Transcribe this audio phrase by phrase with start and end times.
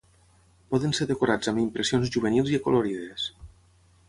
[0.71, 3.29] Poden ser decorats amb impressions juvenils i acolorides.